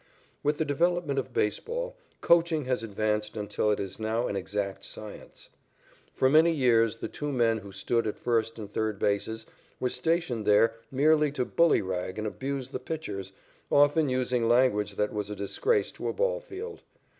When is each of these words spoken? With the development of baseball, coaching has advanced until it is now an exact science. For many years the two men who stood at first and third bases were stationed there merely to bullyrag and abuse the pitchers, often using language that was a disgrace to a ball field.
With 0.41 0.57
the 0.57 0.65
development 0.65 1.19
of 1.19 1.31
baseball, 1.31 1.95
coaching 2.21 2.65
has 2.65 2.81
advanced 2.81 3.37
until 3.37 3.69
it 3.69 3.79
is 3.79 3.99
now 3.99 4.25
an 4.25 4.35
exact 4.35 4.83
science. 4.83 5.49
For 6.15 6.27
many 6.27 6.51
years 6.51 6.95
the 6.97 7.07
two 7.07 7.31
men 7.31 7.59
who 7.59 7.71
stood 7.71 8.07
at 8.07 8.17
first 8.17 8.57
and 8.57 8.73
third 8.73 8.97
bases 8.97 9.45
were 9.79 9.89
stationed 9.91 10.47
there 10.47 10.73
merely 10.89 11.31
to 11.33 11.45
bullyrag 11.45 12.17
and 12.17 12.25
abuse 12.25 12.69
the 12.69 12.79
pitchers, 12.79 13.31
often 13.69 14.09
using 14.09 14.47
language 14.49 14.95
that 14.95 15.13
was 15.13 15.29
a 15.29 15.35
disgrace 15.35 15.91
to 15.91 16.09
a 16.09 16.13
ball 16.13 16.39
field. 16.39 16.81